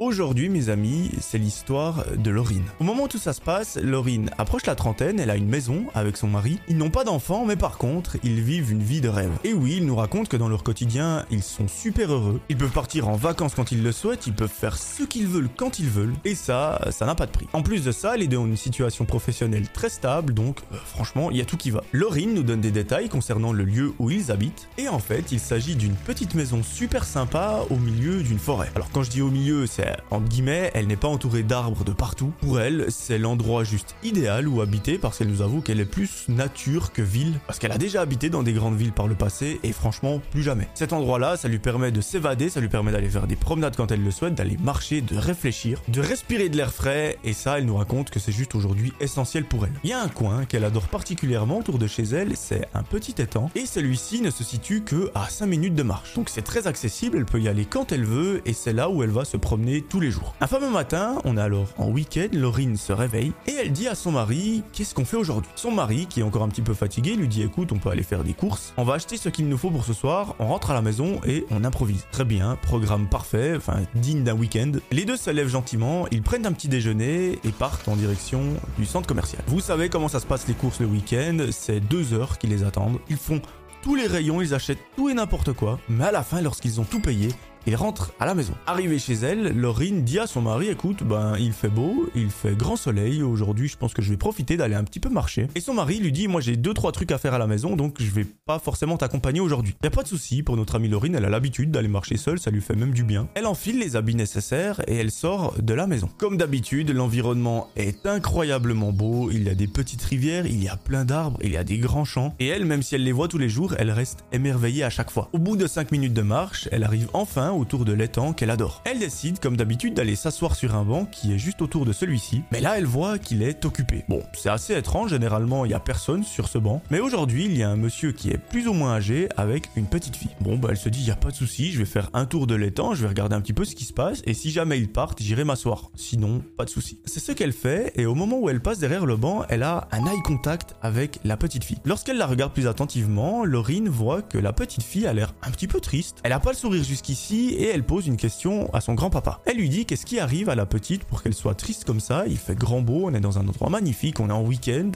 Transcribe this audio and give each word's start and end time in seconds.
Aujourd'hui, 0.00 0.48
mes 0.48 0.68
amis, 0.68 1.10
c'est 1.20 1.38
l'histoire 1.38 2.04
de 2.16 2.30
Laurine. 2.30 2.62
Au 2.78 2.84
moment 2.84 3.02
où 3.02 3.08
tout 3.08 3.18
ça 3.18 3.32
se 3.32 3.40
passe, 3.40 3.76
Laurine 3.82 4.30
approche 4.38 4.64
la 4.64 4.76
trentaine, 4.76 5.18
elle 5.18 5.28
a 5.28 5.34
une 5.34 5.48
maison 5.48 5.86
avec 5.92 6.16
son 6.16 6.28
mari. 6.28 6.60
Ils 6.68 6.76
n'ont 6.76 6.88
pas 6.88 7.02
d'enfants, 7.02 7.44
mais 7.44 7.56
par 7.56 7.78
contre, 7.78 8.16
ils 8.22 8.40
vivent 8.40 8.70
une 8.70 8.84
vie 8.84 9.00
de 9.00 9.08
rêve. 9.08 9.32
Et 9.42 9.54
oui, 9.54 9.78
ils 9.78 9.84
nous 9.84 9.96
racontent 9.96 10.28
que 10.28 10.36
dans 10.36 10.48
leur 10.48 10.62
quotidien, 10.62 11.26
ils 11.32 11.42
sont 11.42 11.66
super 11.66 12.12
heureux. 12.12 12.40
Ils 12.48 12.56
peuvent 12.56 12.70
partir 12.70 13.08
en 13.08 13.16
vacances 13.16 13.56
quand 13.56 13.72
ils 13.72 13.82
le 13.82 13.90
souhaitent, 13.90 14.28
ils 14.28 14.32
peuvent 14.32 14.48
faire 14.48 14.78
ce 14.78 15.02
qu'ils 15.02 15.26
veulent 15.26 15.48
quand 15.56 15.80
ils 15.80 15.88
veulent. 15.88 16.14
Et 16.24 16.36
ça, 16.36 16.80
ça 16.92 17.04
n'a 17.04 17.16
pas 17.16 17.26
de 17.26 17.32
prix. 17.32 17.48
En 17.52 17.62
plus 17.62 17.82
de 17.82 17.90
ça, 17.90 18.16
les 18.16 18.28
deux 18.28 18.36
ont 18.36 18.46
une 18.46 18.56
situation 18.56 19.04
professionnelle 19.04 19.68
très 19.68 19.88
stable, 19.88 20.32
donc 20.32 20.60
euh, 20.70 20.76
franchement, 20.76 21.32
il 21.32 21.38
y 21.38 21.40
a 21.40 21.44
tout 21.44 21.56
qui 21.56 21.72
va. 21.72 21.82
Laurine 21.90 22.34
nous 22.34 22.44
donne 22.44 22.60
des 22.60 22.70
détails 22.70 23.08
concernant 23.08 23.52
le 23.52 23.64
lieu 23.64 23.92
où 23.98 24.12
ils 24.12 24.30
habitent. 24.30 24.68
Et 24.78 24.88
en 24.88 25.00
fait, 25.00 25.32
il 25.32 25.40
s'agit 25.40 25.74
d'une 25.74 25.96
petite 25.96 26.36
maison 26.36 26.62
super 26.62 27.02
sympa 27.02 27.62
au 27.68 27.76
milieu 27.78 28.22
d'une 28.22 28.38
forêt. 28.38 28.70
Alors 28.76 28.92
quand 28.92 29.02
je 29.02 29.10
dis 29.10 29.22
au 29.22 29.30
milieu, 29.30 29.66
c'est 29.66 29.87
entre 30.10 30.28
guillemets, 30.28 30.70
elle 30.74 30.86
n'est 30.86 30.96
pas 30.96 31.08
entourée 31.08 31.42
d'arbres 31.42 31.84
de 31.84 31.92
partout. 31.92 32.32
Pour 32.40 32.60
elle, 32.60 32.86
c'est 32.88 33.18
l'endroit 33.18 33.64
juste 33.64 33.96
idéal 34.02 34.48
où 34.48 34.60
habiter 34.60 34.98
parce 34.98 35.18
qu'elle 35.18 35.28
nous 35.28 35.42
avoue 35.42 35.60
qu'elle 35.60 35.80
est 35.80 35.84
plus 35.84 36.26
nature 36.28 36.92
que 36.92 37.02
ville. 37.02 37.38
Parce 37.46 37.58
qu'elle 37.58 37.72
a 37.72 37.78
déjà 37.78 38.00
habité 38.00 38.30
dans 38.30 38.42
des 38.42 38.52
grandes 38.52 38.76
villes 38.76 38.92
par 38.92 39.06
le 39.06 39.14
passé 39.14 39.60
et 39.62 39.72
franchement, 39.72 40.20
plus 40.30 40.42
jamais. 40.42 40.68
Cet 40.74 40.92
endroit-là, 40.92 41.36
ça 41.36 41.48
lui 41.48 41.58
permet 41.58 41.92
de 41.92 42.00
s'évader, 42.00 42.48
ça 42.48 42.60
lui 42.60 42.68
permet 42.68 42.92
d'aller 42.92 43.08
faire 43.08 43.26
des 43.26 43.36
promenades 43.36 43.76
quand 43.76 43.90
elle 43.92 44.02
le 44.02 44.10
souhaite, 44.10 44.34
d'aller 44.34 44.56
marcher, 44.58 45.00
de 45.00 45.16
réfléchir, 45.16 45.82
de 45.88 46.00
respirer 46.00 46.48
de 46.48 46.56
l'air 46.56 46.72
frais 46.72 47.18
et 47.24 47.32
ça, 47.32 47.58
elle 47.58 47.66
nous 47.66 47.76
raconte 47.76 48.10
que 48.10 48.18
c'est 48.18 48.32
juste 48.32 48.54
aujourd'hui 48.54 48.92
essentiel 49.00 49.44
pour 49.44 49.64
elle. 49.66 49.72
Il 49.84 49.90
y 49.90 49.92
a 49.92 50.00
un 50.00 50.08
coin 50.08 50.44
qu'elle 50.44 50.64
adore 50.64 50.88
particulièrement 50.88 51.58
autour 51.58 51.78
de 51.78 51.86
chez 51.86 52.04
elle, 52.04 52.36
c'est 52.36 52.66
un 52.74 52.82
petit 52.82 53.20
étang 53.20 53.50
et 53.54 53.66
celui-ci 53.66 54.20
ne 54.20 54.30
se 54.30 54.44
situe 54.44 54.82
que 54.82 55.10
à 55.14 55.28
5 55.28 55.46
minutes 55.46 55.74
de 55.74 55.82
marche. 55.82 56.14
Donc 56.14 56.28
c'est 56.28 56.42
très 56.42 56.66
accessible, 56.66 57.18
elle 57.18 57.24
peut 57.24 57.40
y 57.40 57.48
aller 57.48 57.64
quand 57.64 57.92
elle 57.92 58.04
veut 58.04 58.42
et 58.46 58.52
c'est 58.52 58.72
là 58.72 58.88
où 58.90 59.02
elle 59.02 59.10
va 59.10 59.24
se 59.24 59.36
promener 59.36 59.77
tous 59.80 60.00
les 60.00 60.10
jours. 60.10 60.34
Un 60.40 60.46
fameux 60.46 60.70
matin, 60.70 61.18
on 61.24 61.36
est 61.36 61.40
alors 61.40 61.68
en 61.76 61.88
week-end, 61.88 62.28
Laurine 62.32 62.76
se 62.76 62.92
réveille 62.92 63.32
et 63.46 63.52
elle 63.52 63.72
dit 63.72 63.88
à 63.88 63.94
son 63.94 64.12
mari 64.12 64.62
qu'est-ce 64.72 64.94
qu'on 64.94 65.04
fait 65.04 65.16
aujourd'hui? 65.16 65.50
Son 65.56 65.70
mari, 65.70 66.06
qui 66.06 66.20
est 66.20 66.22
encore 66.22 66.42
un 66.42 66.48
petit 66.48 66.62
peu 66.62 66.74
fatigué, 66.74 67.14
lui 67.14 67.28
dit 67.28 67.42
écoute, 67.42 67.72
on 67.72 67.78
peut 67.78 67.90
aller 67.90 68.02
faire 68.02 68.24
des 68.24 68.34
courses, 68.34 68.72
on 68.76 68.84
va 68.84 68.94
acheter 68.94 69.16
ce 69.16 69.28
qu'il 69.28 69.48
nous 69.48 69.58
faut 69.58 69.70
pour 69.70 69.84
ce 69.84 69.92
soir, 69.92 70.34
on 70.38 70.46
rentre 70.46 70.70
à 70.70 70.74
la 70.74 70.82
maison 70.82 71.20
et 71.26 71.44
on 71.50 71.64
improvise. 71.64 72.06
Très 72.12 72.24
bien, 72.24 72.56
programme 72.62 73.08
parfait, 73.08 73.54
enfin 73.56 73.80
digne 73.94 74.24
d'un 74.24 74.34
week-end. 74.34 74.72
Les 74.90 75.04
deux 75.04 75.16
se 75.16 75.30
lèvent 75.30 75.48
gentiment, 75.48 76.06
ils 76.10 76.22
prennent 76.22 76.46
un 76.46 76.52
petit 76.52 76.68
déjeuner 76.68 77.38
et 77.44 77.50
partent 77.50 77.88
en 77.88 77.96
direction 77.96 78.42
du 78.78 78.86
centre 78.86 79.06
commercial. 79.06 79.42
Vous 79.46 79.60
savez 79.60 79.88
comment 79.88 80.08
ça 80.08 80.20
se 80.20 80.26
passe 80.26 80.46
les 80.48 80.54
courses 80.54 80.80
le 80.80 80.86
week-end, 80.86 81.38
c'est 81.50 81.80
deux 81.80 82.12
heures 82.12 82.38
qui 82.38 82.46
les 82.46 82.64
attendent. 82.64 82.98
Ils 83.08 83.16
font 83.16 83.40
tous 83.82 83.94
les 83.94 84.06
rayons, 84.06 84.42
ils 84.42 84.54
achètent 84.54 84.82
tout 84.96 85.08
et 85.08 85.14
n'importe 85.14 85.52
quoi, 85.52 85.78
mais 85.88 86.04
à 86.04 86.12
la 86.12 86.22
fin, 86.22 86.40
lorsqu'ils 86.40 86.80
ont 86.80 86.84
tout 86.84 87.00
payé, 87.00 87.28
il 87.68 87.76
rentre 87.76 88.14
à 88.18 88.24
la 88.24 88.34
maison. 88.34 88.54
Arrivé 88.66 88.98
chez 88.98 89.12
elle, 89.12 89.54
Laurine 89.54 90.02
dit 90.02 90.18
à 90.18 90.26
son 90.26 90.40
mari 90.40 90.68
écoute, 90.68 91.02
ben 91.02 91.36
il 91.38 91.52
fait 91.52 91.68
beau, 91.68 92.08
il 92.14 92.30
fait 92.30 92.56
grand 92.56 92.76
soleil, 92.76 93.22
aujourd'hui 93.22 93.68
je 93.68 93.76
pense 93.76 93.92
que 93.92 94.00
je 94.00 94.08
vais 94.08 94.16
profiter 94.16 94.56
d'aller 94.56 94.74
un 94.74 94.84
petit 94.84 95.00
peu 95.00 95.10
marcher. 95.10 95.48
Et 95.54 95.60
son 95.60 95.74
mari 95.74 95.98
lui 95.98 96.10
dit 96.10 96.28
moi 96.28 96.40
j'ai 96.40 96.56
deux 96.56 96.72
trois 96.72 96.92
trucs 96.92 97.12
à 97.12 97.18
faire 97.18 97.34
à 97.34 97.38
la 97.38 97.46
maison 97.46 97.76
donc 97.76 97.96
je 98.00 98.10
vais 98.10 98.24
pas 98.24 98.58
forcément 98.58 98.96
t'accompagner 98.96 99.40
aujourd'hui. 99.40 99.74
Y 99.84 99.86
a 99.86 99.90
pas 99.90 100.02
de 100.02 100.08
souci 100.08 100.42
pour 100.42 100.56
notre 100.56 100.76
amie 100.76 100.88
Laurine, 100.88 101.14
elle 101.14 101.26
a 101.26 101.28
l'habitude 101.28 101.70
d'aller 101.70 101.88
marcher 101.88 102.16
seule, 102.16 102.38
ça 102.38 102.50
lui 102.50 102.62
fait 102.62 102.74
même 102.74 102.94
du 102.94 103.04
bien. 103.04 103.28
Elle 103.34 103.44
enfile 103.44 103.78
les 103.78 103.96
habits 103.96 104.14
nécessaires 104.14 104.80
et 104.88 104.96
elle 104.96 105.10
sort 105.10 105.54
de 105.60 105.74
la 105.74 105.86
maison. 105.86 106.08
Comme 106.16 106.38
d'habitude, 106.38 106.88
l'environnement 106.88 107.68
est 107.76 108.06
incroyablement 108.06 108.92
beau, 108.92 109.30
il 109.30 109.42
y 109.42 109.50
a 109.50 109.54
des 109.54 109.68
petites 109.68 110.02
rivières, 110.02 110.46
il 110.46 110.62
y 110.62 110.68
a 110.68 110.76
plein 110.76 111.04
d'arbres, 111.04 111.38
il 111.42 111.52
y 111.52 111.58
a 111.58 111.64
des 111.64 111.76
grands 111.76 112.06
champs 112.06 112.34
et 112.38 112.46
elle 112.46 112.64
même 112.64 112.82
si 112.82 112.94
elle 112.94 113.04
les 113.04 113.12
voit 113.12 113.28
tous 113.28 113.36
les 113.36 113.50
jours, 113.50 113.74
elle 113.76 113.90
reste 113.90 114.24
émerveillée 114.32 114.84
à 114.84 114.90
chaque 114.90 115.10
fois. 115.10 115.28
Au 115.34 115.38
bout 115.38 115.58
de 115.58 115.66
5 115.66 115.92
minutes 115.92 116.14
de 116.14 116.22
marche, 116.22 116.66
elle 116.72 116.82
arrive 116.82 117.10
enfin 117.12 117.57
autour 117.58 117.84
de 117.84 117.92
l'étang 117.92 118.32
qu'elle 118.32 118.50
adore. 118.50 118.82
Elle 118.84 118.98
décide, 118.98 119.40
comme 119.40 119.56
d'habitude, 119.56 119.94
d'aller 119.94 120.16
s'asseoir 120.16 120.54
sur 120.54 120.74
un 120.74 120.84
banc 120.84 121.04
qui 121.04 121.32
est 121.32 121.38
juste 121.38 121.62
autour 121.62 121.84
de 121.84 121.92
celui-ci, 121.92 122.42
mais 122.52 122.60
là 122.60 122.78
elle 122.78 122.86
voit 122.86 123.18
qu'il 123.18 123.42
est 123.42 123.64
occupé. 123.64 124.04
Bon, 124.08 124.22
c'est 124.32 124.48
assez 124.48 124.76
étrange, 124.76 125.10
généralement 125.10 125.64
il 125.64 125.70
y 125.70 125.74
a 125.74 125.80
personne 125.80 126.24
sur 126.24 126.48
ce 126.48 126.58
banc, 126.58 126.82
mais 126.90 127.00
aujourd'hui 127.00 127.44
il 127.44 127.56
y 127.56 127.62
a 127.62 127.70
un 127.70 127.76
monsieur 127.76 128.12
qui 128.12 128.30
est 128.30 128.38
plus 128.38 128.68
ou 128.68 128.72
moins 128.72 128.94
âgé 128.94 129.28
avec 129.36 129.68
une 129.76 129.86
petite 129.86 130.16
fille. 130.16 130.34
Bon, 130.40 130.56
bah 130.56 130.68
elle 130.70 130.76
se 130.76 130.88
dit, 130.88 131.00
il 131.00 131.06
y 131.08 131.10
a 131.10 131.16
pas 131.16 131.30
de 131.30 131.36
souci, 131.36 131.72
je 131.72 131.78
vais 131.78 131.84
faire 131.84 132.10
un 132.12 132.26
tour 132.26 132.46
de 132.46 132.54
l'étang, 132.54 132.94
je 132.94 133.02
vais 133.02 133.08
regarder 133.08 133.34
un 133.34 133.40
petit 133.40 133.52
peu 133.52 133.64
ce 133.64 133.74
qui 133.74 133.84
se 133.84 133.92
passe, 133.92 134.22
et 134.24 134.34
si 134.34 134.50
jamais 134.50 134.78
ils 134.78 134.90
partent, 134.90 135.20
j'irai 135.20 135.44
m'asseoir. 135.44 135.90
Sinon, 135.94 136.42
pas 136.56 136.64
de 136.64 136.70
souci. 136.70 136.98
C'est 137.04 137.20
ce 137.20 137.32
qu'elle 137.32 137.52
fait, 137.52 137.92
et 137.96 138.06
au 138.06 138.14
moment 138.14 138.38
où 138.38 138.48
elle 138.48 138.60
passe 138.60 138.78
derrière 138.78 139.06
le 139.06 139.16
banc, 139.16 139.44
elle 139.48 139.62
a 139.62 139.88
un 139.92 140.06
eye 140.06 140.22
contact 140.24 140.74
avec 140.82 141.20
la 141.24 141.36
petite 141.36 141.64
fille. 141.64 141.78
Lorsqu'elle 141.84 142.18
la 142.18 142.26
regarde 142.26 142.52
plus 142.52 142.66
attentivement, 142.66 143.44
Laurine 143.44 143.88
voit 143.88 144.22
que 144.22 144.38
la 144.38 144.52
petite 144.52 144.82
fille 144.82 145.06
a 145.06 145.12
l'air 145.12 145.34
un 145.42 145.50
petit 145.50 145.68
peu 145.68 145.80
triste. 145.80 146.18
Elle 146.22 146.32
a 146.32 146.40
pas 146.40 146.50
le 146.50 146.56
sourire 146.56 146.84
jusqu'ici, 146.84 147.37
et 147.38 147.68
elle 147.68 147.84
pose 147.84 148.06
une 148.06 148.16
question 148.16 148.72
à 148.74 148.80
son 148.80 148.94
grand-papa. 148.94 149.40
Elle 149.46 149.56
lui 149.56 149.68
dit 149.68 149.86
qu'est-ce 149.86 150.06
qui 150.06 150.18
arrive 150.18 150.48
à 150.48 150.54
la 150.54 150.66
petite 150.66 151.04
pour 151.04 151.22
qu'elle 151.22 151.34
soit 151.34 151.54
triste 151.54 151.84
comme 151.84 152.00
ça, 152.00 152.24
il 152.26 152.36
fait 152.36 152.54
grand 152.54 152.80
beau, 152.80 153.02
on 153.04 153.14
est 153.14 153.20
dans 153.20 153.38
un 153.38 153.48
endroit 153.48 153.70
magnifique, 153.70 154.20
on 154.20 154.28
est 154.28 154.32
en 154.32 154.42
week-end, 154.42 154.90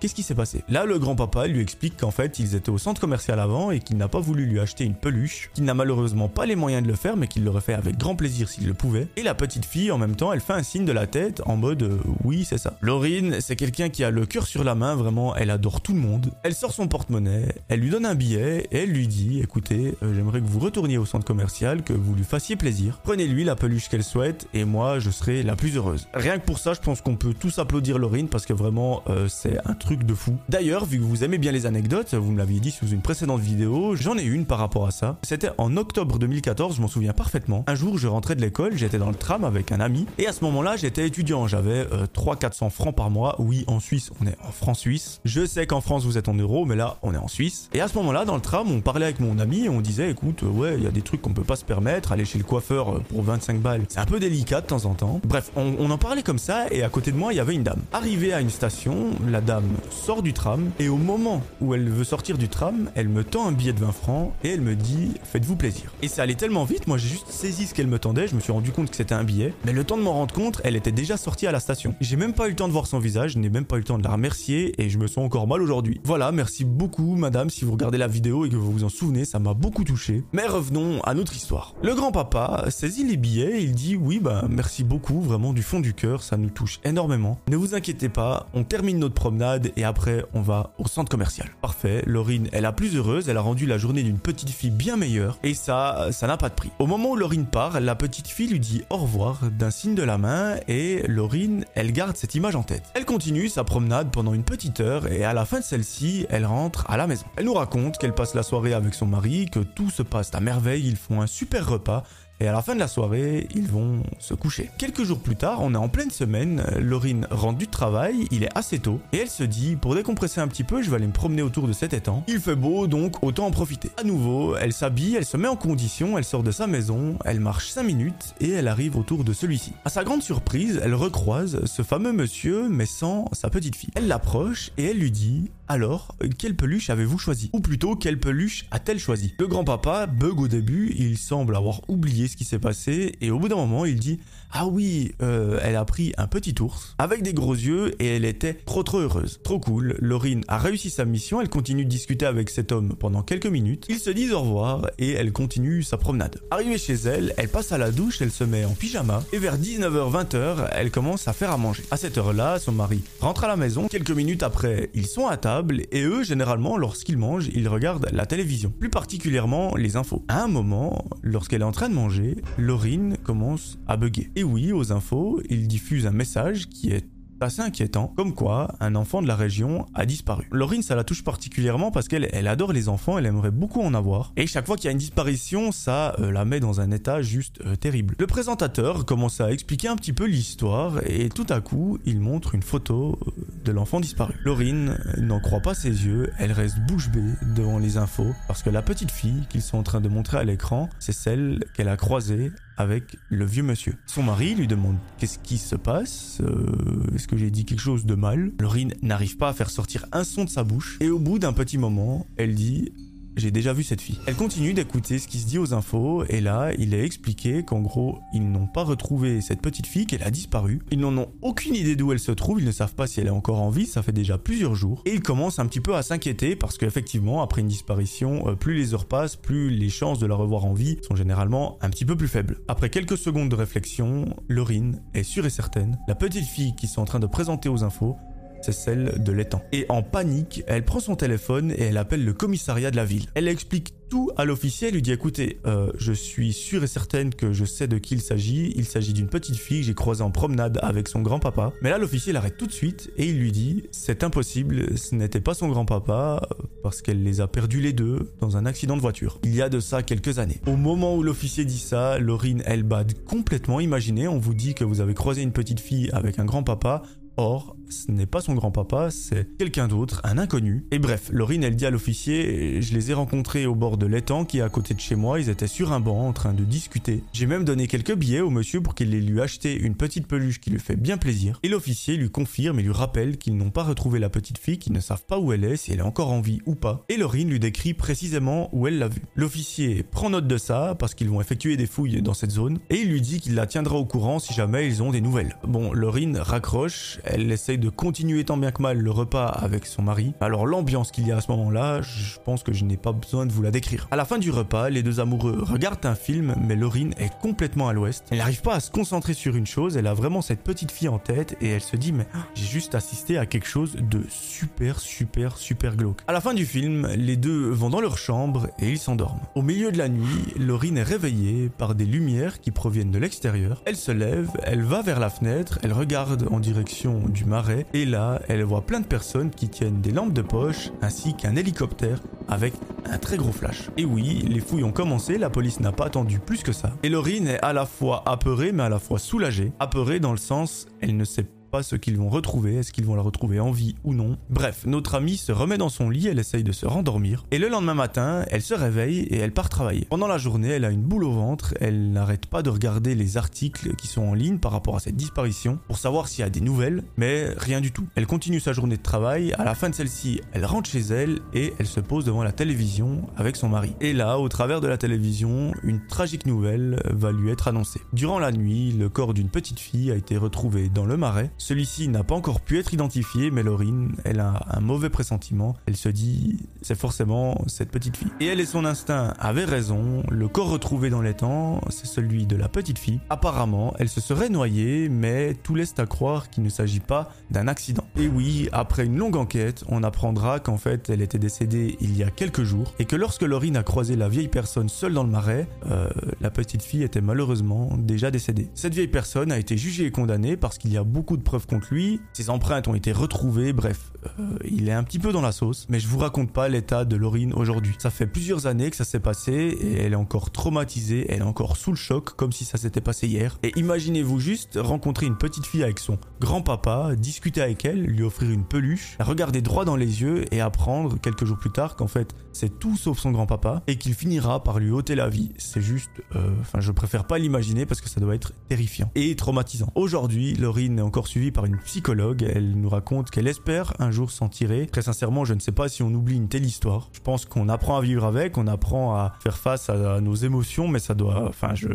qu'est-ce 0.00 0.14
qui 0.14 0.22
s'est 0.22 0.34
passé? 0.34 0.62
Là, 0.68 0.84
le 0.84 0.98
grand-papa 0.98 1.46
lui 1.46 1.60
explique 1.60 1.96
qu'en 1.96 2.10
fait, 2.10 2.38
ils 2.38 2.54
étaient 2.54 2.70
au 2.70 2.78
centre 2.78 3.00
commercial 3.00 3.40
avant 3.40 3.70
et 3.70 3.80
qu'il 3.80 3.96
n'a 3.96 4.08
pas 4.08 4.20
voulu 4.20 4.46
lui 4.46 4.60
acheter 4.60 4.84
une 4.84 4.94
peluche, 4.94 5.50
qu'il 5.54 5.64
n'a 5.64 5.74
malheureusement 5.74 6.28
pas 6.28 6.46
les 6.46 6.56
moyens 6.56 6.82
de 6.82 6.88
le 6.88 6.96
faire, 6.96 7.16
mais 7.16 7.26
qu'il 7.26 7.44
l'aurait 7.44 7.60
fait 7.60 7.74
avec 7.74 7.98
grand 7.98 8.16
plaisir 8.16 8.48
s'il 8.48 8.66
le 8.66 8.74
pouvait. 8.74 9.08
Et 9.16 9.22
la 9.22 9.34
petite 9.34 9.64
fille, 9.64 9.90
en 9.90 9.98
même 9.98 10.16
temps, 10.16 10.32
elle 10.32 10.40
fait 10.40 10.52
un 10.52 10.62
signe 10.62 10.84
de 10.84 10.92
la 10.92 11.06
tête 11.06 11.42
en 11.46 11.56
mode 11.56 11.82
euh, 11.82 11.98
oui, 12.24 12.44
c'est 12.44 12.58
ça. 12.58 12.76
Laurine, 12.80 13.36
c'est 13.40 13.56
quelqu'un 13.56 13.88
qui 13.88 14.04
a 14.04 14.10
le 14.10 14.26
cœur 14.26 14.46
sur 14.46 14.64
la 14.64 14.74
main, 14.74 14.94
vraiment, 14.94 15.34
elle 15.36 15.50
adore 15.50 15.80
tout 15.80 15.92
le 15.92 16.00
monde. 16.00 16.30
Elle 16.42 16.54
sort 16.54 16.72
son 16.72 16.88
porte-monnaie, 16.88 17.54
elle 17.68 17.80
lui 17.80 17.90
donne 17.90 18.06
un 18.06 18.14
billet 18.14 18.68
et 18.70 18.78
elle 18.78 18.90
lui 18.90 19.08
dit 19.08 19.40
écoutez, 19.40 19.94
euh, 20.02 20.14
j'aimerais 20.14 20.40
que 20.40 20.46
vous 20.46 20.60
retourniez 20.60 20.98
au 20.98 21.06
centre 21.06 21.24
commercial, 21.24 21.82
que 21.88 21.94
vous 21.94 22.14
lui 22.14 22.24
fassiez 22.24 22.54
plaisir. 22.54 23.00
Prenez-lui 23.02 23.44
la 23.44 23.56
peluche 23.56 23.88
qu'elle 23.88 24.04
souhaite 24.04 24.46
et 24.52 24.66
moi 24.66 24.98
je 24.98 25.08
serai 25.08 25.42
la 25.42 25.56
plus 25.56 25.74
heureuse. 25.74 26.06
Rien 26.12 26.38
que 26.38 26.44
pour 26.44 26.58
ça, 26.58 26.74
je 26.74 26.80
pense 26.80 27.00
qu'on 27.00 27.16
peut 27.16 27.32
tous 27.32 27.58
applaudir 27.58 27.98
Laurine 27.98 28.28
parce 28.28 28.44
que 28.44 28.52
vraiment 28.52 29.02
euh, 29.08 29.26
c'est 29.26 29.56
un 29.64 29.72
truc 29.72 30.04
de 30.04 30.12
fou. 30.12 30.36
D'ailleurs, 30.50 30.84
vu 30.84 30.98
que 30.98 31.02
vous 31.02 31.24
aimez 31.24 31.38
bien 31.38 31.50
les 31.50 31.64
anecdotes, 31.64 32.12
vous 32.12 32.30
me 32.30 32.36
l'aviez 32.36 32.60
dit 32.60 32.72
sous 32.72 32.88
une 32.88 33.00
précédente 33.00 33.40
vidéo, 33.40 33.96
j'en 33.96 34.18
ai 34.18 34.22
une 34.22 34.44
par 34.44 34.58
rapport 34.58 34.86
à 34.86 34.90
ça. 34.90 35.16
C'était 35.22 35.48
en 35.56 35.78
octobre 35.78 36.18
2014, 36.18 36.76
je 36.76 36.82
m'en 36.82 36.88
souviens 36.88 37.14
parfaitement. 37.14 37.64
Un 37.66 37.74
jour, 37.74 37.96
je 37.96 38.06
rentrais 38.06 38.36
de 38.36 38.42
l'école, 38.42 38.76
j'étais 38.76 38.98
dans 38.98 39.08
le 39.08 39.14
tram 39.14 39.44
avec 39.44 39.72
un 39.72 39.80
ami 39.80 40.06
et 40.18 40.26
à 40.26 40.34
ce 40.34 40.44
moment-là, 40.44 40.76
j'étais 40.76 41.06
étudiant, 41.06 41.46
j'avais 41.46 41.84
300-400 41.84 42.66
euh, 42.66 42.68
francs 42.68 42.94
par 42.94 43.08
mois. 43.08 43.36
Oui, 43.38 43.64
en 43.66 43.80
Suisse, 43.80 44.10
on 44.20 44.26
est 44.26 44.36
en 44.46 44.52
francs 44.52 44.76
suisses. 44.76 45.22
Je 45.24 45.46
sais 45.46 45.66
qu'en 45.66 45.80
France, 45.80 46.04
vous 46.04 46.18
êtes 46.18 46.28
en 46.28 46.34
euros, 46.34 46.66
mais 46.66 46.76
là, 46.76 46.98
on 47.02 47.14
est 47.14 47.18
en 47.18 47.28
Suisse. 47.28 47.70
Et 47.72 47.80
à 47.80 47.88
ce 47.88 47.96
moment-là, 47.96 48.26
dans 48.26 48.34
le 48.34 48.42
tram, 48.42 48.70
on 48.70 48.82
parlait 48.82 49.06
avec 49.06 49.20
mon 49.20 49.38
ami 49.38 49.64
et 49.64 49.68
on 49.70 49.80
disait 49.80 50.10
écoute, 50.10 50.42
ouais, 50.42 50.74
il 50.76 50.84
y 50.84 50.86
a 50.86 50.90
des 50.90 51.02
trucs 51.02 51.22
qu'on 51.22 51.32
peut 51.32 51.44
pas 51.44 51.56
se 51.56 51.64
permettre, 51.64 51.77
aller 51.86 52.24
chez 52.24 52.38
le 52.38 52.44
coiffeur 52.44 52.96
euh, 52.96 53.00
pour 53.00 53.22
25 53.22 53.60
balles, 53.60 53.82
c'est 53.88 53.98
un 53.98 54.04
peu 54.04 54.20
délicat 54.20 54.60
de 54.60 54.66
temps 54.66 54.84
en 54.84 54.94
temps. 54.94 55.20
Bref, 55.24 55.50
on, 55.56 55.90
en 55.90 55.98
parlait 55.98 56.22
comme 56.22 56.38
ça 56.38 56.66
et 56.70 56.82
à 56.82 56.88
côté 56.88 57.12
de 57.12 57.16
moi, 57.16 57.32
il 57.32 57.36
y 57.36 57.40
avait 57.40 57.54
une 57.54 57.62
dame. 57.62 57.82
Arrivée 57.92 58.32
à 58.32 58.40
une 58.40 58.50
station, 58.50 59.10
la 59.26 59.40
dame 59.40 59.68
sort 59.90 60.22
du 60.22 60.32
tram 60.32 60.70
et 60.78 60.88
au 60.88 60.96
moment 60.96 61.42
où 61.60 61.74
elle 61.74 61.88
veut 61.88 62.04
sortir 62.04 62.38
du 62.38 62.48
tram, 62.48 62.90
elle 62.94 63.08
me 63.08 63.24
tend 63.24 63.46
un 63.46 63.52
billet 63.52 63.72
de 63.72 63.80
20 63.80 63.92
francs 63.92 64.32
et 64.44 64.50
elle 64.50 64.60
me 64.60 64.74
dit 64.74 65.12
faites-vous 65.24 65.56
plaisir. 65.56 65.92
Et 66.02 66.08
ça 66.08 66.22
allait 66.22 66.34
tellement 66.34 66.64
vite, 66.64 66.86
moi 66.86 66.98
j'ai 66.98 67.08
juste 67.08 67.30
saisi 67.30 67.66
ce 67.66 67.74
qu'elle 67.74 67.86
me 67.86 67.98
tendait, 67.98 68.28
je 68.28 68.34
me 68.34 68.40
suis 68.40 68.52
rendu 68.52 68.70
compte 68.70 68.90
que 68.90 68.96
c'était 68.96 69.14
un 69.14 69.24
billet, 69.24 69.54
mais 69.64 69.72
le 69.72 69.84
temps 69.84 69.96
de 69.96 70.02
m'en 70.02 70.12
rendre 70.12 70.34
compte, 70.34 70.60
elle 70.64 70.76
était 70.76 70.92
déjà 70.92 71.16
sortie 71.16 71.46
à 71.46 71.52
la 71.52 71.60
station. 71.60 71.94
J'ai 72.00 72.16
même 72.16 72.32
pas 72.32 72.46
eu 72.46 72.50
le 72.50 72.56
temps 72.56 72.68
de 72.68 72.72
voir 72.72 72.86
son 72.86 72.98
visage, 72.98 73.32
je 73.32 73.38
n'ai 73.38 73.50
même 73.50 73.64
pas 73.64 73.76
eu 73.76 73.80
le 73.80 73.84
temps 73.84 73.98
de 73.98 74.04
la 74.04 74.10
remercier 74.10 74.80
et 74.80 74.90
je 74.90 74.98
me 74.98 75.06
sens 75.06 75.24
encore 75.24 75.46
mal 75.46 75.62
aujourd'hui. 75.62 76.00
Voilà, 76.04 76.32
merci 76.32 76.64
beaucoup 76.64 77.16
madame 77.16 77.50
si 77.50 77.64
vous 77.64 77.72
regardez 77.72 77.98
la 77.98 78.08
vidéo 78.08 78.44
et 78.44 78.48
que 78.48 78.56
vous 78.56 78.72
vous 78.72 78.84
en 78.84 78.88
souvenez, 78.88 79.24
ça 79.24 79.38
m'a 79.38 79.54
beaucoup 79.54 79.84
touché. 79.84 80.22
Mais 80.32 80.46
revenons 80.46 81.00
à 81.02 81.14
notre 81.14 81.34
histoire. 81.34 81.67
Le 81.82 81.94
grand-papa 81.94 82.64
saisit 82.70 83.04
les 83.04 83.16
billets, 83.16 83.62
il 83.62 83.72
dit 83.72 83.96
oui 83.96 84.18
bah 84.18 84.44
merci 84.48 84.84
beaucoup, 84.84 85.20
vraiment 85.20 85.52
du 85.52 85.62
fond 85.62 85.80
du 85.80 85.94
cœur, 85.94 86.22
ça 86.22 86.36
nous 86.36 86.50
touche 86.50 86.80
énormément. 86.84 87.38
Ne 87.48 87.56
vous 87.56 87.74
inquiétez 87.74 88.08
pas, 88.08 88.48
on 88.54 88.64
termine 88.64 88.98
notre 88.98 89.14
promenade 89.14 89.70
et 89.76 89.84
après 89.84 90.24
on 90.34 90.42
va 90.42 90.72
au 90.78 90.88
centre 90.88 91.10
commercial. 91.10 91.48
Parfait, 91.62 92.02
Laurine 92.06 92.48
est 92.52 92.60
la 92.60 92.72
plus 92.72 92.96
heureuse, 92.96 93.28
elle 93.28 93.36
a 93.36 93.40
rendu 93.42 93.66
la 93.66 93.78
journée 93.78 94.02
d'une 94.02 94.18
petite 94.18 94.50
fille 94.50 94.70
bien 94.70 94.96
meilleure 94.96 95.38
et 95.42 95.54
ça, 95.54 96.08
ça 96.10 96.26
n'a 96.26 96.36
pas 96.36 96.48
de 96.48 96.54
prix. 96.54 96.70
Au 96.78 96.86
moment 96.86 97.10
où 97.10 97.16
Laurine 97.16 97.46
part, 97.46 97.80
la 97.80 97.94
petite 97.94 98.28
fille 98.28 98.48
lui 98.48 98.60
dit 98.60 98.82
au 98.90 98.96
revoir 98.96 99.40
d'un 99.50 99.70
signe 99.70 99.94
de 99.94 100.02
la 100.02 100.18
main 100.18 100.56
et 100.66 101.02
Laurine, 101.06 101.64
elle 101.74 101.92
garde 101.92 102.16
cette 102.16 102.34
image 102.34 102.56
en 102.56 102.62
tête. 102.62 102.84
Elle 102.94 103.04
continue 103.04 103.48
sa 103.48 103.64
promenade 103.64 104.10
pendant 104.10 104.34
une 104.34 104.44
petite 104.44 104.80
heure 104.80 105.10
et 105.10 105.24
à 105.24 105.32
la 105.32 105.44
fin 105.44 105.60
de 105.60 105.64
celle-ci, 105.64 106.26
elle 106.30 106.46
rentre 106.46 106.84
à 106.90 106.96
la 106.96 107.06
maison. 107.06 107.26
Elle 107.36 107.44
nous 107.44 107.54
raconte 107.54 107.98
qu'elle 107.98 108.14
passe 108.14 108.34
la 108.34 108.42
soirée 108.42 108.72
avec 108.72 108.94
son 108.94 109.06
mari, 109.06 109.46
que 109.50 109.60
tout 109.60 109.90
se 109.90 110.02
passe 110.02 110.34
à 110.34 110.40
merveille, 110.40 110.86
ils 110.86 110.96
font 110.96 111.20
un 111.20 111.26
repas 111.66 112.02
et 112.40 112.46
à 112.46 112.52
la 112.52 112.62
fin 112.62 112.74
de 112.74 112.80
la 112.80 112.88
soirée, 112.88 113.48
ils 113.54 113.66
vont 113.66 114.02
se 114.18 114.34
coucher. 114.34 114.70
Quelques 114.78 115.04
jours 115.04 115.18
plus 115.18 115.36
tard, 115.36 115.58
on 115.60 115.74
est 115.74 115.78
en 115.78 115.88
pleine 115.88 116.10
semaine, 116.10 116.64
Laurine 116.78 117.26
rentre 117.30 117.58
du 117.58 117.66
travail, 117.66 118.26
il 118.30 118.44
est 118.44 118.56
assez 118.56 118.78
tôt, 118.78 119.00
et 119.12 119.18
elle 119.18 119.28
se 119.28 119.42
dit, 119.42 119.76
pour 119.76 119.94
décompresser 119.94 120.40
un 120.40 120.48
petit 120.48 120.64
peu, 120.64 120.82
je 120.82 120.90
vais 120.90 120.96
aller 120.96 121.06
me 121.06 121.12
promener 121.12 121.42
autour 121.42 121.66
de 121.66 121.72
cet 121.72 121.92
étang. 121.92 122.24
Il 122.28 122.40
fait 122.40 122.54
beau, 122.54 122.86
donc 122.86 123.22
autant 123.22 123.46
en 123.46 123.50
profiter. 123.50 123.90
À 123.96 124.04
nouveau, 124.04 124.56
elle 124.56 124.72
s'habille, 124.72 125.16
elle 125.16 125.24
se 125.24 125.36
met 125.36 125.48
en 125.48 125.56
condition, 125.56 126.16
elle 126.16 126.24
sort 126.24 126.42
de 126.42 126.52
sa 126.52 126.66
maison, 126.66 127.18
elle 127.24 127.40
marche 127.40 127.70
5 127.70 127.82
minutes, 127.82 128.34
et 128.40 128.50
elle 128.50 128.68
arrive 128.68 128.96
autour 128.96 129.24
de 129.24 129.32
celui-ci. 129.32 129.72
À 129.84 129.90
sa 129.90 130.04
grande 130.04 130.22
surprise, 130.22 130.80
elle 130.82 130.94
recroise 130.94 131.64
ce 131.64 131.82
fameux 131.82 132.12
monsieur, 132.12 132.68
mais 132.68 132.86
sans 132.86 133.26
sa 133.32 133.50
petite 133.50 133.74
fille. 133.74 133.90
Elle 133.96 134.06
l'approche, 134.06 134.70
et 134.76 134.84
elle 134.84 134.98
lui 134.98 135.10
dit, 135.10 135.50
Alors, 135.66 136.14
quelle 136.38 136.54
peluche 136.54 136.90
avez-vous 136.90 137.18
choisi? 137.18 137.50
Ou 137.52 137.60
plutôt, 137.60 137.96
quelle 137.96 138.20
peluche 138.20 138.66
a-t-elle 138.70 139.00
choisi? 139.00 139.34
Le 139.38 139.48
grand-papa 139.48 140.06
bug 140.06 140.40
au 140.40 140.48
début, 140.48 140.94
il 140.96 141.18
semble 141.18 141.56
avoir 141.56 141.80
oublié 141.88 142.27
ce 142.28 142.36
qui 142.36 142.44
s'est 142.44 142.58
passé, 142.58 143.12
et 143.20 143.30
au 143.30 143.38
bout 143.38 143.48
d'un 143.48 143.56
moment, 143.56 143.84
il 143.84 143.98
dit 143.98 144.20
Ah 144.50 144.66
oui, 144.66 145.12
euh, 145.22 145.58
elle 145.62 145.76
a 145.76 145.84
pris 145.84 146.12
un 146.18 146.26
petit 146.26 146.54
ours, 146.60 146.94
avec 146.98 147.22
des 147.22 147.32
gros 147.32 147.54
yeux, 147.54 147.94
et 148.00 148.16
elle 148.16 148.24
était 148.24 148.54
trop 148.54 148.82
trop 148.82 148.98
heureuse. 148.98 149.40
Trop 149.42 149.58
cool, 149.58 149.96
Laurine 150.00 150.44
a 150.48 150.58
réussi 150.58 150.90
sa 150.90 151.04
mission, 151.04 151.40
elle 151.40 151.48
continue 151.48 151.84
de 151.84 151.90
discuter 151.90 152.26
avec 152.26 152.50
cet 152.50 152.72
homme 152.72 152.94
pendant 152.98 153.22
quelques 153.22 153.46
minutes, 153.46 153.86
ils 153.88 153.98
se 153.98 154.10
disent 154.10 154.32
au 154.32 154.40
revoir, 154.40 154.86
et 154.98 155.12
elle 155.12 155.32
continue 155.32 155.82
sa 155.82 155.96
promenade. 155.96 156.40
Arrivée 156.50 156.78
chez 156.78 156.94
elle, 156.94 157.34
elle 157.36 157.48
passe 157.48 157.72
à 157.72 157.78
la 157.78 157.90
douche, 157.90 158.20
elle 158.20 158.30
se 158.30 158.44
met 158.44 158.64
en 158.64 158.72
pyjama, 158.72 159.22
et 159.32 159.38
vers 159.38 159.58
19h-20h, 159.58 160.68
elle 160.72 160.90
commence 160.90 161.28
à 161.28 161.32
faire 161.32 161.50
à 161.50 161.56
manger. 161.56 161.82
À 161.90 161.96
cette 161.96 162.18
heure-là, 162.18 162.58
son 162.58 162.72
mari 162.72 163.02
rentre 163.20 163.44
à 163.44 163.48
la 163.48 163.56
maison, 163.56 163.88
quelques 163.88 164.10
minutes 164.10 164.42
après, 164.42 164.90
ils 164.94 165.06
sont 165.06 165.26
à 165.26 165.36
table, 165.36 165.82
et 165.92 166.02
eux, 166.02 166.22
généralement, 166.22 166.76
lorsqu'ils 166.76 167.18
mangent, 167.18 167.48
ils 167.54 167.68
regardent 167.68 168.08
la 168.12 168.26
télévision, 168.26 168.70
plus 168.70 168.90
particulièrement 168.90 169.74
les 169.76 169.96
infos. 169.96 170.24
À 170.28 170.42
un 170.42 170.48
moment, 170.48 171.04
lorsqu'elle 171.22 171.62
est 171.62 171.64
en 171.64 171.72
train 171.72 171.88
de 171.88 171.94
manger, 171.94 172.17
Laurine 172.56 173.16
commence 173.22 173.78
à 173.86 173.96
bugger. 173.96 174.30
Et 174.36 174.44
oui, 174.44 174.72
aux 174.72 174.92
infos, 174.92 175.40
il 175.48 175.68
diffuse 175.68 176.06
un 176.06 176.12
message 176.12 176.68
qui 176.68 176.90
est 176.90 177.06
assez 177.40 177.62
inquiétant, 177.62 178.12
comme 178.16 178.34
quoi 178.34 178.74
un 178.80 178.94
enfant 178.94 179.22
de 179.22 179.28
la 179.28 179.36
région 179.36 179.86
a 179.94 180.06
disparu. 180.06 180.46
Laurine, 180.50 180.82
ça 180.82 180.94
la 180.94 181.04
touche 181.04 181.24
particulièrement 181.24 181.90
parce 181.90 182.08
qu'elle 182.08 182.28
elle 182.32 182.48
adore 182.48 182.72
les 182.72 182.88
enfants, 182.88 183.18
elle 183.18 183.26
aimerait 183.26 183.50
beaucoup 183.50 183.82
en 183.82 183.94
avoir, 183.94 184.32
et 184.36 184.46
chaque 184.46 184.66
fois 184.66 184.76
qu'il 184.76 184.86
y 184.86 184.88
a 184.88 184.92
une 184.92 184.98
disparition, 184.98 185.72
ça 185.72 186.14
euh, 186.18 186.30
la 186.30 186.44
met 186.44 186.60
dans 186.60 186.80
un 186.80 186.90
état 186.90 187.22
juste 187.22 187.60
euh, 187.64 187.76
terrible. 187.76 188.14
Le 188.18 188.26
présentateur 188.26 189.04
commence 189.04 189.40
à 189.40 189.52
expliquer 189.52 189.88
un 189.88 189.96
petit 189.96 190.12
peu 190.12 190.26
l'histoire, 190.26 191.00
et 191.06 191.28
tout 191.28 191.46
à 191.48 191.60
coup, 191.60 191.98
il 192.04 192.20
montre 192.20 192.54
une 192.54 192.62
photo 192.62 193.18
euh, 193.26 193.30
de 193.64 193.72
l'enfant 193.72 194.00
disparu. 194.00 194.34
Laurine 194.44 194.98
n'en 195.18 195.40
croit 195.40 195.60
pas 195.60 195.74
ses 195.74 196.06
yeux, 196.06 196.30
elle 196.38 196.52
reste 196.52 196.78
bouche 196.80 197.10
bée 197.10 197.34
devant 197.54 197.78
les 197.78 197.96
infos, 197.96 198.34
parce 198.46 198.62
que 198.62 198.70
la 198.70 198.82
petite 198.82 199.10
fille 199.10 199.46
qu'ils 199.48 199.62
sont 199.62 199.78
en 199.78 199.82
train 199.82 200.00
de 200.00 200.08
montrer 200.08 200.38
à 200.38 200.44
l'écran, 200.44 200.88
c'est 200.98 201.12
celle 201.12 201.64
qu'elle 201.74 201.88
a 201.88 201.96
croisée 201.96 202.52
avec 202.78 203.16
le 203.28 203.44
vieux 203.44 203.64
monsieur. 203.64 203.94
Son 204.06 204.22
mari 204.22 204.54
lui 204.54 204.66
demande 204.66 204.96
qu'est-ce 205.18 205.38
qui 205.40 205.58
se 205.58 205.76
passe, 205.76 206.38
euh, 206.40 207.14
est-ce 207.14 207.26
que 207.26 207.36
j'ai 207.36 207.50
dit 207.50 207.64
quelque 207.64 207.80
chose 207.80 208.06
de 208.06 208.14
mal? 208.14 208.52
Laurine 208.60 208.94
n'arrive 209.02 209.36
pas 209.36 209.48
à 209.48 209.52
faire 209.52 209.68
sortir 209.68 210.06
un 210.12 210.24
son 210.24 210.44
de 210.44 210.48
sa 210.48 210.62
bouche. 210.64 210.96
Et 211.00 211.10
au 211.10 211.18
bout 211.18 211.38
d'un 211.38 211.52
petit 211.52 211.76
moment, 211.76 212.26
elle 212.36 212.54
dit 212.54 212.92
j'ai 213.38 213.50
déjà 213.50 213.72
vu 213.72 213.82
cette 213.82 214.00
fille. 214.00 214.18
Elle 214.26 214.34
continue 214.34 214.74
d'écouter 214.74 215.18
ce 215.18 215.28
qui 215.28 215.38
se 215.38 215.46
dit 215.46 215.58
aux 215.58 215.74
infos 215.74 216.24
et 216.28 216.40
là, 216.40 216.72
il 216.78 216.94
est 216.94 217.04
expliqué 217.04 217.62
qu'en 217.64 217.80
gros, 217.80 218.18
ils 218.32 218.50
n'ont 218.50 218.66
pas 218.66 218.82
retrouvé 218.82 219.40
cette 219.40 219.62
petite 219.62 219.86
fille, 219.86 220.06
qu'elle 220.06 220.22
a 220.22 220.30
disparu. 220.30 220.80
Ils 220.90 221.00
n'en 221.00 221.16
ont 221.16 221.28
aucune 221.42 221.74
idée 221.74 221.96
d'où 221.96 222.12
elle 222.12 222.18
se 222.18 222.32
trouve, 222.32 222.60
ils 222.60 222.66
ne 222.66 222.72
savent 222.72 222.94
pas 222.94 223.06
si 223.06 223.20
elle 223.20 223.28
est 223.28 223.30
encore 223.30 223.60
en 223.60 223.70
vie, 223.70 223.86
ça 223.86 224.02
fait 224.02 224.12
déjà 224.12 224.38
plusieurs 224.38 224.74
jours. 224.74 225.02
Et 225.06 225.14
ils 225.14 225.22
commencent 225.22 225.58
un 225.58 225.66
petit 225.66 225.80
peu 225.80 225.94
à 225.94 226.02
s'inquiéter 226.02 226.56
parce 226.56 226.78
qu'effectivement, 226.78 227.42
après 227.42 227.60
une 227.60 227.68
disparition, 227.68 228.48
euh, 228.48 228.54
plus 228.54 228.74
les 228.74 228.94
heures 228.94 229.06
passent, 229.06 229.36
plus 229.36 229.70
les 229.70 229.88
chances 229.88 230.18
de 230.18 230.26
la 230.26 230.34
revoir 230.34 230.64
en 230.64 230.74
vie 230.74 230.98
sont 231.02 231.16
généralement 231.16 231.78
un 231.80 231.90
petit 231.90 232.04
peu 232.04 232.16
plus 232.16 232.28
faibles. 232.28 232.58
Après 232.68 232.90
quelques 232.90 233.18
secondes 233.18 233.48
de 233.48 233.56
réflexion, 233.56 234.36
Laurine 234.48 235.00
est 235.14 235.22
sûre 235.22 235.46
et 235.46 235.50
certaine, 235.50 235.98
la 236.08 236.14
petite 236.14 236.46
fille 236.46 236.74
qui 236.74 236.86
sont 236.86 237.02
en 237.02 237.06
train 237.06 237.20
de 237.20 237.26
présenter 237.26 237.68
aux 237.68 237.84
infos 237.84 238.16
c'est 238.62 238.72
celle 238.72 239.22
de 239.22 239.32
l'étang. 239.32 239.62
Et 239.72 239.86
en 239.88 240.02
panique, 240.02 240.62
elle 240.66 240.84
prend 240.84 241.00
son 241.00 241.16
téléphone 241.16 241.70
et 241.72 241.82
elle 241.84 241.96
appelle 241.96 242.24
le 242.24 242.32
commissariat 242.32 242.90
de 242.90 242.96
la 242.96 243.04
ville. 243.04 243.26
Elle 243.34 243.48
explique 243.48 243.94
tout 244.08 244.30
à 244.36 244.44
l'officier, 244.44 244.90
lui 244.90 245.02
dit 245.02 245.12
écoutez, 245.12 245.58
euh, 245.66 245.92
je 245.98 246.12
suis 246.12 246.52
sûre 246.52 246.82
et 246.82 246.86
certaine 246.86 247.34
que 247.34 247.52
je 247.52 247.64
sais 247.64 247.86
de 247.86 247.98
qui 247.98 248.14
il 248.14 248.20
s'agit. 248.20 248.72
Il 248.76 248.84
s'agit 248.84 249.12
d'une 249.12 249.28
petite 249.28 249.56
fille 249.56 249.80
que 249.80 249.86
j'ai 249.86 249.94
croisée 249.94 250.22
en 250.22 250.30
promenade 250.30 250.78
avec 250.82 251.08
son 251.08 251.20
grand-papa. 251.20 251.72
Mais 251.82 251.90
là, 251.90 251.98
l'officier 251.98 252.32
l'arrête 252.32 252.56
tout 252.56 252.66
de 252.66 252.72
suite 252.72 253.10
et 253.16 253.26
il 253.26 253.38
lui 253.38 253.52
dit 253.52 253.84
c'est 253.90 254.24
impossible, 254.24 254.96
ce 254.96 255.14
n'était 255.14 255.40
pas 255.40 255.54
son 255.54 255.68
grand-papa 255.68 256.48
parce 256.82 257.02
qu'elle 257.02 257.22
les 257.22 257.40
a 257.40 257.46
perdus 257.48 257.80
les 257.80 257.92
deux 257.92 258.32
dans 258.40 258.56
un 258.56 258.66
accident 258.66 258.96
de 258.96 259.02
voiture. 259.02 259.38
Il 259.44 259.54
y 259.54 259.62
a 259.62 259.68
de 259.68 259.80
ça 259.80 260.02
quelques 260.02 260.38
années. 260.38 260.60
Au 260.66 260.76
moment 260.76 261.14
où 261.14 261.22
l'officier 261.22 261.64
dit 261.64 261.78
ça, 261.78 262.18
Laurine 262.18 262.62
Elbad 262.64 263.12
complètement 263.24 263.80
imaginée, 263.80 264.28
on 264.28 264.38
vous 264.38 264.54
dit 264.54 264.74
que 264.74 264.84
vous 264.84 265.00
avez 265.00 265.14
croisé 265.14 265.42
une 265.42 265.52
petite 265.52 265.80
fille 265.80 266.10
avec 266.12 266.38
un 266.38 266.44
grand-papa. 266.44 267.02
Or, 267.40 267.76
ce 267.88 268.10
n'est 268.10 268.26
pas 268.26 268.40
son 268.40 268.54
grand-papa, 268.54 269.10
c'est 269.12 269.56
quelqu'un 269.58 269.86
d'autre, 269.86 270.20
un 270.24 270.38
inconnu. 270.38 270.84
Et 270.90 270.98
bref, 270.98 271.30
Laurine, 271.32 271.62
elle 271.62 271.76
dit 271.76 271.86
à 271.86 271.90
l'officier, 271.90 272.82
je 272.82 272.92
les 272.94 273.12
ai 273.12 273.14
rencontrés 273.14 273.64
au 273.64 273.76
bord 273.76 273.96
de 273.96 274.06
l'étang 274.06 274.44
qui 274.44 274.58
est 274.58 274.62
à 274.62 274.68
côté 274.68 274.92
de 274.92 274.98
chez 275.00 275.14
moi, 275.14 275.38
ils 275.38 275.48
étaient 275.48 275.68
sur 275.68 275.92
un 275.92 276.00
banc 276.00 276.26
en 276.26 276.32
train 276.32 276.52
de 276.52 276.64
discuter. 276.64 277.22
J'ai 277.32 277.46
même 277.46 277.64
donné 277.64 277.86
quelques 277.86 278.14
billets 278.14 278.40
au 278.40 278.50
monsieur 278.50 278.80
pour 278.80 278.96
qu'il 278.96 279.10
les 279.10 279.20
lui 279.20 279.40
achète 279.40 279.66
une 279.66 279.94
petite 279.94 280.26
peluche 280.26 280.60
qui 280.60 280.70
lui 280.70 280.80
fait 280.80 280.96
bien 280.96 281.16
plaisir. 281.16 281.60
Et 281.62 281.68
l'officier 281.68 282.16
lui 282.16 282.28
confirme 282.28 282.80
et 282.80 282.82
lui 282.82 282.92
rappelle 282.92 283.38
qu'ils 283.38 283.56
n'ont 283.56 283.70
pas 283.70 283.84
retrouvé 283.84 284.18
la 284.18 284.30
petite 284.30 284.58
fille, 284.58 284.78
qu'ils 284.78 284.92
ne 284.92 285.00
savent 285.00 285.24
pas 285.24 285.38
où 285.38 285.52
elle 285.52 285.62
est, 285.62 285.76
si 285.76 285.92
elle 285.92 286.00
est 286.00 286.02
encore 286.02 286.32
en 286.32 286.40
vie 286.40 286.60
ou 286.66 286.74
pas. 286.74 287.04
Et 287.08 287.16
Laurine 287.16 287.50
lui 287.50 287.60
décrit 287.60 287.94
précisément 287.94 288.68
où 288.72 288.88
elle 288.88 288.98
l'a 288.98 289.08
vue. 289.08 289.22
L'officier 289.36 290.02
prend 290.02 290.30
note 290.30 290.48
de 290.48 290.58
ça 290.58 290.96
parce 290.98 291.14
qu'ils 291.14 291.30
vont 291.30 291.40
effectuer 291.40 291.76
des 291.76 291.86
fouilles 291.86 292.20
dans 292.20 292.34
cette 292.34 292.50
zone 292.50 292.80
et 292.90 292.96
il 292.96 293.08
lui 293.08 293.20
dit 293.20 293.40
qu'il 293.40 293.54
la 293.54 293.66
tiendra 293.66 293.96
au 293.96 294.04
courant 294.04 294.40
si 294.40 294.54
jamais 294.54 294.88
ils 294.88 295.04
ont 295.04 295.12
des 295.12 295.20
nouvelles. 295.20 295.56
Bon, 295.62 295.92
Laurine 295.92 296.36
raccroche, 296.36 297.20
elle 297.30 297.50
essaye 297.50 297.78
de 297.78 297.88
continuer 297.88 298.44
tant 298.44 298.56
bien 298.56 298.70
que 298.70 298.82
mal 298.82 298.98
le 298.98 299.10
repas 299.10 299.46
avec 299.46 299.86
son 299.86 300.02
mari. 300.02 300.34
Alors 300.40 300.66
l'ambiance 300.66 301.10
qu'il 301.10 301.26
y 301.26 301.32
a 301.32 301.36
à 301.36 301.40
ce 301.40 301.50
moment-là, 301.52 302.00
je 302.02 302.38
pense 302.44 302.62
que 302.62 302.72
je 302.72 302.84
n'ai 302.84 302.96
pas 302.96 303.12
besoin 303.12 303.46
de 303.46 303.52
vous 303.52 303.62
la 303.62 303.70
décrire. 303.70 304.08
À 304.10 304.16
la 304.16 304.24
fin 304.24 304.38
du 304.38 304.50
repas, 304.50 304.90
les 304.90 305.02
deux 305.02 305.20
amoureux 305.20 305.58
regardent 305.62 306.04
un 306.06 306.14
film, 306.14 306.54
mais 306.60 306.76
Laurine 306.76 307.14
est 307.18 307.36
complètement 307.40 307.88
à 307.88 307.92
l'ouest. 307.92 308.24
Elle 308.30 308.38
n'arrive 308.38 308.62
pas 308.62 308.74
à 308.74 308.80
se 308.80 308.90
concentrer 308.90 309.34
sur 309.34 309.56
une 309.56 309.66
chose, 309.66 309.96
elle 309.96 310.06
a 310.06 310.14
vraiment 310.14 310.42
cette 310.42 310.62
petite 310.62 310.90
fille 310.90 311.08
en 311.08 311.18
tête 311.18 311.56
et 311.60 311.68
elle 311.68 311.82
se 311.82 311.96
dit 311.96 312.12
mais 312.12 312.26
j'ai 312.54 312.66
juste 312.66 312.94
assisté 312.94 313.38
à 313.38 313.46
quelque 313.46 313.68
chose 313.68 313.96
de 313.96 314.22
super 314.28 315.00
super 315.00 315.56
super 315.56 315.96
glauque. 315.96 316.20
À 316.26 316.32
la 316.32 316.40
fin 316.40 316.54
du 316.54 316.66
film, 316.66 317.06
les 317.16 317.36
deux 317.36 317.70
vont 317.70 317.90
dans 317.90 318.00
leur 318.00 318.18
chambre 318.18 318.68
et 318.78 318.90
ils 318.90 318.98
s'endorment. 318.98 319.40
Au 319.54 319.62
milieu 319.62 319.92
de 319.92 319.98
la 319.98 320.08
nuit, 320.08 320.54
Laurine 320.56 320.98
est 320.98 321.02
réveillée 321.02 321.68
par 321.68 321.94
des 321.94 322.04
lumières 322.04 322.60
qui 322.60 322.70
proviennent 322.70 323.10
de 323.10 323.18
l'extérieur. 323.18 323.82
Elle 323.86 323.96
se 323.96 324.12
lève, 324.12 324.50
elle 324.62 324.82
va 324.82 325.02
vers 325.02 325.20
la 325.20 325.30
fenêtre, 325.30 325.78
elle 325.82 325.92
regarde 325.92 326.48
en 326.50 326.60
direction 326.60 327.17
du 327.28 327.44
marais 327.44 327.86
et 327.94 328.04
là, 328.04 328.40
elle 328.48 328.62
voit 328.62 328.82
plein 328.82 329.00
de 329.00 329.06
personnes 329.06 329.50
qui 329.50 329.68
tiennent 329.68 330.00
des 330.00 330.12
lampes 330.12 330.32
de 330.32 330.42
poche 330.42 330.90
ainsi 331.02 331.34
qu'un 331.34 331.56
hélicoptère 331.56 332.20
avec 332.48 332.74
un 333.10 333.18
très 333.18 333.36
gros 333.36 333.52
flash. 333.52 333.90
Et 333.96 334.04
oui, 334.04 334.44
les 334.48 334.60
fouilles 334.60 334.84
ont 334.84 334.92
commencé, 334.92 335.38
la 335.38 335.50
police 335.50 335.80
n'a 335.80 335.92
pas 335.92 336.06
attendu 336.06 336.38
plus 336.38 336.62
que 336.62 336.72
ça. 336.72 336.92
Et 337.02 337.08
Laurine 337.08 337.48
est 337.48 337.60
à 337.60 337.72
la 337.72 337.86
fois 337.86 338.22
apeurée 338.26 338.72
mais 338.72 338.84
à 338.84 338.88
la 338.88 338.98
fois 338.98 339.18
soulagée. 339.18 339.72
Apeurée 339.80 340.20
dans 340.20 340.32
le 340.32 340.38
sens, 340.38 340.86
elle 341.00 341.16
ne 341.16 341.24
sait 341.24 341.46
pas 341.68 341.82
ce 341.82 341.96
qu'ils 341.96 342.16
vont 342.16 342.28
retrouver, 342.28 342.76
est-ce 342.76 342.92
qu'ils 342.92 343.04
vont 343.04 343.14
la 343.14 343.22
retrouver 343.22 343.60
en 343.60 343.70
vie 343.70 343.94
ou 344.04 344.14
non. 344.14 344.36
Bref, 344.50 344.84
notre 344.86 345.14
amie 345.14 345.36
se 345.36 345.52
remet 345.52 345.78
dans 345.78 345.88
son 345.88 346.10
lit, 346.10 346.26
elle 346.26 346.38
essaye 346.38 346.64
de 346.64 346.72
se 346.72 346.86
rendormir, 346.86 347.44
et 347.50 347.58
le 347.58 347.68
lendemain 347.68 347.94
matin, 347.94 348.44
elle 348.50 348.62
se 348.62 348.74
réveille 348.74 349.20
et 349.20 349.38
elle 349.38 349.52
part 349.52 349.68
travailler. 349.68 350.06
Pendant 350.10 350.26
la 350.26 350.38
journée, 350.38 350.68
elle 350.68 350.84
a 350.84 350.90
une 350.90 351.02
boule 351.02 351.24
au 351.24 351.32
ventre, 351.32 351.74
elle 351.80 352.10
n'arrête 352.12 352.46
pas 352.46 352.62
de 352.62 352.70
regarder 352.70 353.14
les 353.14 353.36
articles 353.36 353.94
qui 353.96 354.06
sont 354.06 354.22
en 354.22 354.34
ligne 354.34 354.58
par 354.58 354.72
rapport 354.72 354.96
à 354.96 355.00
cette 355.00 355.16
disparition 355.16 355.78
pour 355.86 355.98
savoir 355.98 356.28
s'il 356.28 356.40
y 356.40 356.46
a 356.46 356.50
des 356.50 356.60
nouvelles, 356.60 357.04
mais 357.16 357.48
rien 357.56 357.80
du 357.80 357.92
tout. 357.92 358.06
Elle 358.14 358.26
continue 358.26 358.60
sa 358.60 358.72
journée 358.72 358.96
de 358.96 359.02
travail, 359.02 359.52
à 359.58 359.64
la 359.64 359.74
fin 359.74 359.90
de 359.90 359.94
celle-ci, 359.94 360.40
elle 360.52 360.64
rentre 360.64 360.88
chez 360.88 361.00
elle 361.00 361.40
et 361.54 361.74
elle 361.78 361.86
se 361.86 362.00
pose 362.00 362.24
devant 362.24 362.42
la 362.42 362.52
télévision 362.52 363.28
avec 363.36 363.56
son 363.56 363.68
mari. 363.68 363.94
Et 364.00 364.12
là, 364.12 364.38
au 364.38 364.48
travers 364.48 364.80
de 364.80 364.88
la 364.88 364.96
télévision, 364.96 365.72
une 365.82 366.06
tragique 366.06 366.46
nouvelle 366.46 367.00
va 367.04 367.32
lui 367.32 367.50
être 367.50 367.68
annoncée. 367.68 368.00
Durant 368.12 368.38
la 368.38 368.52
nuit, 368.52 368.92
le 368.92 369.08
corps 369.08 369.34
d'une 369.34 369.48
petite 369.48 369.80
fille 369.80 370.10
a 370.10 370.14
été 370.14 370.36
retrouvé 370.36 370.88
dans 370.88 371.04
le 371.04 371.16
marais 371.16 371.50
celui-ci 371.58 372.08
n'a 372.08 372.24
pas 372.24 372.34
encore 372.34 372.60
pu 372.60 372.78
être 372.78 372.94
identifié, 372.94 373.50
mais 373.50 373.62
Laurine, 373.62 374.14
elle 374.24 374.40
a 374.40 374.60
un 374.70 374.80
mauvais 374.80 375.10
pressentiment. 375.10 375.76
Elle 375.86 375.96
se 375.96 376.08
dit, 376.08 376.58
c'est 376.82 376.98
forcément 376.98 377.62
cette 377.66 377.90
petite 377.90 378.16
fille. 378.16 378.30
Et 378.40 378.46
elle 378.46 378.60
et 378.60 378.66
son 378.66 378.84
instinct 378.84 379.34
avaient 379.38 379.64
raison. 379.64 380.22
Le 380.30 380.48
corps 380.48 380.70
retrouvé 380.70 381.10
dans 381.10 381.22
temps, 381.32 381.80
c'est 381.90 382.06
celui 382.06 382.46
de 382.46 382.56
la 382.56 382.68
petite 382.68 382.98
fille. 382.98 383.20
Apparemment, 383.30 383.94
elle 383.98 384.08
se 384.08 384.20
serait 384.20 384.48
noyée, 384.48 385.08
mais 385.08 385.54
tout 385.54 385.74
laisse 385.74 385.94
à 385.98 386.06
croire 386.06 386.50
qu'il 386.50 386.62
ne 386.62 386.68
s'agit 386.68 387.00
pas 387.00 387.32
d'un 387.50 387.68
accident. 387.68 388.04
Et 388.16 388.28
oui, 388.28 388.68
après 388.72 389.06
une 389.06 389.16
longue 389.16 389.36
enquête, 389.36 389.84
on 389.88 390.02
apprendra 390.02 390.60
qu'en 390.60 390.76
fait, 390.76 391.10
elle 391.10 391.22
était 391.22 391.38
décédée 391.38 391.96
il 392.00 392.16
y 392.16 392.22
a 392.22 392.30
quelques 392.30 392.62
jours 392.62 392.94
et 392.98 393.04
que 393.04 393.16
lorsque 393.16 393.42
Laurine 393.42 393.76
a 393.76 393.82
croisé 393.82 394.16
la 394.16 394.28
vieille 394.28 394.48
personne 394.48 394.88
seule 394.88 395.14
dans 395.14 395.24
le 395.24 395.30
marais, 395.30 395.68
euh, 395.90 396.08
la 396.40 396.50
petite 396.50 396.82
fille 396.82 397.02
était 397.02 397.20
malheureusement 397.20 397.90
déjà 397.98 398.30
décédée. 398.30 398.68
Cette 398.74 398.94
vieille 398.94 399.08
personne 399.08 399.52
a 399.52 399.58
été 399.58 399.76
jugée 399.76 400.06
et 400.06 400.10
condamnée 400.10 400.56
parce 400.56 400.78
qu'il 400.78 400.92
y 400.92 400.96
a 400.96 401.04
beaucoup 401.04 401.36
de 401.36 401.42
preuves 401.48 401.66
contre 401.66 401.94
lui, 401.94 402.20
ses 402.34 402.50
empreintes 402.50 402.88
ont 402.88 402.94
été 402.94 403.10
retrouvées, 403.10 403.72
bref, 403.72 404.12
euh, 404.38 404.58
il 404.66 404.86
est 404.90 404.92
un 404.92 405.02
petit 405.02 405.18
peu 405.18 405.32
dans 405.32 405.40
la 405.40 405.50
sauce, 405.50 405.86
mais 405.88 405.98
je 405.98 406.06
vous 406.06 406.18
raconte 406.18 406.52
pas 406.52 406.68
l'état 406.68 407.06
de 407.06 407.16
Laurine 407.16 407.54
aujourd'hui. 407.54 407.94
Ça 407.98 408.10
fait 408.10 408.26
plusieurs 408.26 408.66
années 408.66 408.90
que 408.90 408.96
ça 408.96 409.06
s'est 409.06 409.18
passé 409.18 409.52
et 409.52 410.02
elle 410.02 410.12
est 410.12 410.16
encore 410.16 410.50
traumatisée, 410.50 411.24
elle 411.30 411.38
est 411.38 411.42
encore 411.42 411.78
sous 411.78 411.90
le 411.90 411.96
choc 411.96 412.36
comme 412.36 412.52
si 412.52 412.66
ça 412.66 412.76
s'était 412.76 413.00
passé 413.00 413.28
hier. 413.28 413.58
Et 413.62 413.72
imaginez-vous 413.76 414.38
juste 414.40 414.78
rencontrer 414.78 415.24
une 415.24 415.38
petite 415.38 415.64
fille 415.64 415.82
avec 415.82 416.00
son 416.00 416.18
grand-papa, 416.38 417.16
discuter 417.16 417.62
avec 417.62 417.82
elle, 417.86 418.02
lui 418.02 418.24
offrir 418.24 418.50
une 418.50 418.64
peluche, 418.64 419.16
la 419.18 419.24
regarder 419.24 419.62
droit 419.62 419.86
dans 419.86 419.96
les 419.96 420.20
yeux 420.20 420.44
et 420.52 420.60
apprendre 420.60 421.18
quelques 421.18 421.46
jours 421.46 421.58
plus 421.58 421.72
tard 421.72 421.96
qu'en 421.96 422.08
fait 422.08 422.34
c'est 422.52 422.78
tout 422.78 422.96
sauf 422.98 423.18
son 423.18 423.30
grand-papa 423.30 423.82
et 423.86 423.96
qu'il 423.96 424.12
finira 424.12 424.62
par 424.62 424.80
lui 424.80 424.90
ôter 424.90 425.14
la 425.14 425.30
vie. 425.30 425.52
C'est 425.56 425.80
juste, 425.80 426.10
euh, 426.36 426.50
enfin 426.60 426.80
je 426.80 426.92
préfère 426.92 427.24
pas 427.24 427.38
l'imaginer 427.38 427.86
parce 427.86 428.02
que 428.02 428.10
ça 428.10 428.20
doit 428.20 428.34
être 428.34 428.52
terrifiant 428.68 429.10
et 429.14 429.34
traumatisant. 429.34 429.90
Aujourd'hui, 429.94 430.54
Laurine 430.54 430.98
est 430.98 431.02
encore 431.02 431.26
suivie 431.26 431.37
par 431.52 431.64
une 431.64 431.78
psychologue. 431.78 432.42
Elle 432.42 432.72
nous 432.72 432.88
raconte 432.88 433.30
qu'elle 433.30 433.46
espère 433.46 433.94
un 433.98 434.10
jour 434.10 434.30
s'en 434.30 434.48
tirer. 434.48 434.86
Très 434.86 435.02
sincèrement, 435.02 435.44
je 435.44 435.54
ne 435.54 435.60
sais 435.60 435.72
pas 435.72 435.88
si 435.88 436.02
on 436.02 436.08
oublie 436.08 436.36
une 436.36 436.48
telle 436.48 436.66
histoire. 436.66 437.08
Je 437.12 437.20
pense 437.20 437.44
qu'on 437.46 437.68
apprend 437.68 437.96
à 437.96 438.00
vivre 438.00 438.24
avec, 438.24 438.58
on 438.58 438.66
apprend 438.66 439.14
à 439.14 439.34
faire 439.40 439.56
face 439.56 439.88
à 439.90 440.20
nos 440.20 440.34
émotions, 440.34 440.88
mais 440.88 440.98
ça 440.98 441.14
doit... 441.14 441.48
Enfin, 441.48 441.74
je... 441.74 441.88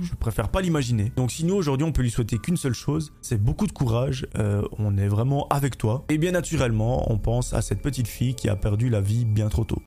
Je 0.00 0.14
préfère 0.14 0.48
pas 0.48 0.62
l'imaginer. 0.62 1.12
Donc 1.16 1.30
si 1.30 1.44
nous 1.44 1.54
aujourd'hui 1.54 1.86
on 1.86 1.92
peut 1.92 2.00
lui 2.00 2.10
souhaiter 2.10 2.38
qu'une 2.38 2.56
seule 2.56 2.72
chose, 2.72 3.12
c'est 3.20 3.36
beaucoup 3.42 3.66
de 3.66 3.72
courage, 3.72 4.26
euh, 4.38 4.62
on 4.78 4.96
est 4.96 5.08
vraiment 5.08 5.46
avec 5.48 5.76
toi. 5.76 6.04
Et 6.08 6.16
bien 6.16 6.32
naturellement, 6.32 7.12
on 7.12 7.18
pense 7.18 7.52
à 7.52 7.60
cette 7.60 7.82
petite 7.82 8.08
fille 8.08 8.34
qui 8.34 8.48
a 8.48 8.56
perdu 8.56 8.88
la 8.88 9.02
vie 9.02 9.26
bien 9.26 9.48
trop 9.48 9.64
tôt. 9.64 9.76